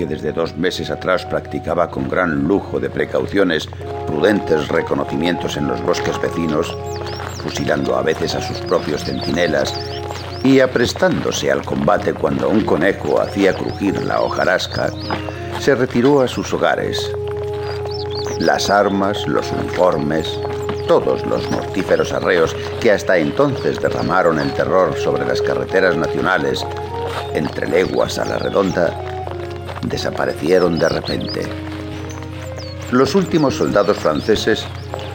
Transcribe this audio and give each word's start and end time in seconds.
que 0.00 0.06
desde 0.06 0.32
dos 0.32 0.56
meses 0.56 0.88
atrás 0.88 1.26
practicaba 1.26 1.90
con 1.90 2.08
gran 2.08 2.48
lujo 2.48 2.80
de 2.80 2.88
precauciones 2.88 3.68
prudentes 4.06 4.68
reconocimientos 4.68 5.58
en 5.58 5.68
los 5.68 5.82
bosques 5.82 6.18
vecinos, 6.22 6.74
fusilando 7.42 7.94
a 7.94 8.00
veces 8.00 8.34
a 8.34 8.40
sus 8.40 8.56
propios 8.60 9.04
centinelas 9.04 9.78
y 10.42 10.60
aprestándose 10.60 11.52
al 11.52 11.62
combate 11.62 12.14
cuando 12.14 12.48
un 12.48 12.64
conejo 12.64 13.20
hacía 13.20 13.52
crujir 13.52 14.02
la 14.02 14.22
hojarasca, 14.22 14.90
se 15.58 15.74
retiró 15.74 16.22
a 16.22 16.28
sus 16.28 16.50
hogares. 16.54 17.12
Las 18.38 18.70
armas, 18.70 19.28
los 19.28 19.52
uniformes, 19.52 20.40
todos 20.88 21.26
los 21.26 21.50
mortíferos 21.50 22.14
arreos 22.14 22.56
que 22.80 22.90
hasta 22.90 23.18
entonces 23.18 23.78
derramaron 23.78 24.38
el 24.38 24.50
terror 24.54 24.96
sobre 24.96 25.26
las 25.26 25.42
carreteras 25.42 25.94
nacionales, 25.98 26.64
entre 27.34 27.68
leguas 27.68 28.18
a 28.18 28.24
la 28.24 28.38
redonda, 28.38 29.19
desaparecieron 29.82 30.78
de 30.78 30.88
repente. 30.88 31.42
Los 32.90 33.14
últimos 33.14 33.56
soldados 33.56 33.96
franceses 33.96 34.66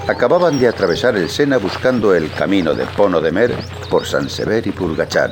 acababan 0.08 0.60
de 0.60 0.68
atravesar 0.68 1.18
el 1.18 1.30
Sena 1.30 1.58
buscando 1.58 2.14
el 2.14 2.32
camino 2.32 2.74
de 2.74 2.86
Pono 2.86 3.20
de 3.20 3.32
Mer 3.32 3.56
por 3.90 4.06
San 4.06 4.30
Sever 4.30 4.66
y 4.68 4.72
Purgachat, 4.72 5.32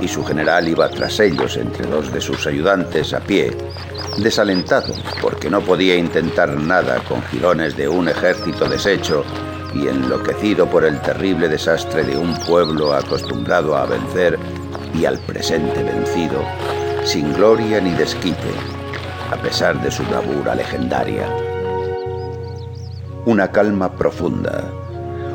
y 0.00 0.08
su 0.08 0.24
general 0.24 0.68
iba 0.68 0.88
tras 0.88 1.18
ellos 1.20 1.56
entre 1.56 1.86
dos 1.86 2.12
de 2.12 2.20
sus 2.20 2.46
ayudantes 2.46 3.14
a 3.14 3.20
pie, 3.20 3.56
desalentado 4.18 4.94
porque 5.20 5.50
no 5.50 5.60
podía 5.60 5.96
intentar 5.96 6.50
nada 6.56 7.02
con 7.08 7.22
girones 7.24 7.76
de 7.76 7.88
un 7.88 8.08
ejército 8.08 8.68
deshecho 8.68 9.24
y 9.74 9.88
enloquecido 9.88 10.66
por 10.66 10.84
el 10.84 11.00
terrible 11.00 11.48
desastre 11.48 12.04
de 12.04 12.16
un 12.16 12.34
pueblo 12.46 12.94
acostumbrado 12.94 13.76
a 13.76 13.86
vencer 13.86 14.38
y 14.94 15.04
al 15.04 15.18
presente 15.18 15.82
vencido, 15.82 16.42
sin 17.06 17.32
gloria 17.32 17.80
ni 17.80 17.92
desquite, 17.92 18.50
a 19.30 19.36
pesar 19.36 19.80
de 19.80 19.92
su 19.92 20.02
bravura 20.02 20.56
legendaria. 20.56 21.24
Una 23.24 23.52
calma 23.52 23.92
profunda, 23.92 24.64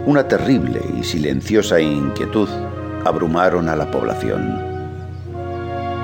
una 0.05 0.28
terrible 0.28 0.81
y 1.00 1.05
silenciosa 1.05 1.80
inquietud 1.80 2.50
abrumaron 3.05 3.69
a 3.69 3.78
la 3.78 3.89
población. 3.89 4.59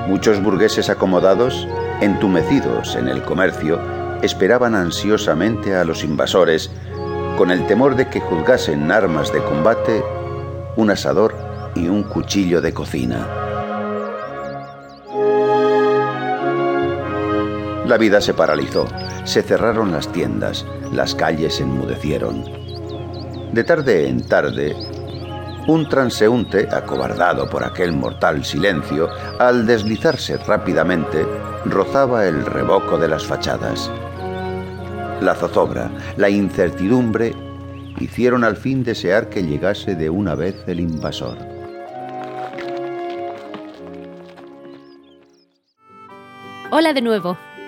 Muchos 0.08 0.42
burgueses 0.42 0.90
acomodados, 0.90 1.68
entumecidos 2.00 2.96
en 2.96 3.10
el 3.10 3.22
comercio, 3.24 3.78
esperaban 4.22 4.74
ansiosamente 4.74 5.76
a 5.76 5.84
los 5.84 6.06
invasores, 6.06 6.72
con 7.38 7.52
el 7.52 7.68
temor 7.68 7.98
de 7.98 8.08
que 8.08 8.22
juzgasen 8.22 8.90
armas 8.90 9.34
de 9.34 9.44
combate 9.44 10.02
un 10.78 10.92
asador 10.92 11.36
y 11.76 11.90
un 11.90 12.04
cuchillo 12.04 12.62
de 12.62 12.74
cocina. 12.74 13.28
La 17.88 17.98
vida 17.98 18.20
se 18.20 18.34
paralizó, 18.34 18.86
se 19.24 19.42
cerraron 19.42 19.94
las 19.94 20.12
tiendas, 20.12 20.66
las 20.92 21.16
calles 21.16 21.62
enmudecieron. 21.62 22.44
De 23.54 23.64
tarde 23.64 24.10
en 24.10 24.28
tarde, 24.28 24.76
un 25.68 25.88
transeúnte, 25.88 26.68
acobardado 26.70 27.50
por 27.50 27.64
aquel 27.64 27.94
mortal 27.94 28.44
silencio, 28.44 29.08
al 29.40 29.66
deslizarse 29.66 30.36
rápidamente, 30.36 31.26
rozaba 31.64 32.26
el 32.26 32.46
revoco 32.46 32.98
de 32.98 33.08
las 33.08 33.26
fachadas. 33.26 33.90
La 35.22 35.34
zozobra, 35.34 35.90
la 36.18 36.30
incertidumbre, 36.30 37.34
hicieron 38.02 38.44
al 38.44 38.58
fin 38.58 38.84
desear 38.84 39.30
que 39.30 39.44
llegase 39.44 39.96
de 39.96 40.10
una 40.10 40.36
vez 40.36 40.62
el 40.68 40.82
invasor. 40.82 41.38
Hola 46.70 46.92
de 46.92 47.02
nuevo. 47.02 47.38